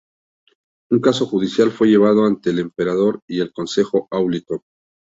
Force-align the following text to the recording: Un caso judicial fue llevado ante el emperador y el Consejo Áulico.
Un 0.89 0.99
caso 0.99 1.27
judicial 1.27 1.69
fue 1.69 1.87
llevado 1.89 2.25
ante 2.25 2.49
el 2.49 2.57
emperador 2.57 3.21
y 3.27 3.39
el 3.39 3.53
Consejo 3.53 4.07
Áulico. 4.09 4.63